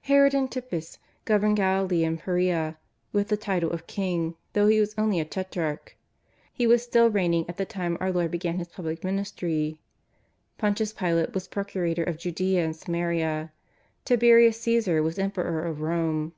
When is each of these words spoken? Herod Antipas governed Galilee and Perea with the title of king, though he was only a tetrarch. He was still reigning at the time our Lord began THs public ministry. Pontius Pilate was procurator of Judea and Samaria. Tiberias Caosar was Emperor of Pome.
Herod 0.00 0.34
Antipas 0.34 0.98
governed 1.24 1.56
Galilee 1.58 2.02
and 2.02 2.18
Perea 2.18 2.76
with 3.12 3.28
the 3.28 3.36
title 3.36 3.70
of 3.70 3.86
king, 3.86 4.34
though 4.52 4.66
he 4.66 4.80
was 4.80 4.92
only 4.98 5.20
a 5.20 5.24
tetrarch. 5.24 5.96
He 6.52 6.66
was 6.66 6.82
still 6.82 7.08
reigning 7.10 7.44
at 7.48 7.56
the 7.58 7.64
time 7.64 7.96
our 8.00 8.10
Lord 8.10 8.32
began 8.32 8.58
THs 8.58 8.72
public 8.74 9.04
ministry. 9.04 9.78
Pontius 10.58 10.92
Pilate 10.92 11.32
was 11.32 11.46
procurator 11.46 12.02
of 12.02 12.18
Judea 12.18 12.64
and 12.64 12.74
Samaria. 12.74 13.52
Tiberias 14.04 14.58
Caosar 14.58 15.00
was 15.00 15.16
Emperor 15.16 15.62
of 15.64 15.78
Pome. 15.78 16.32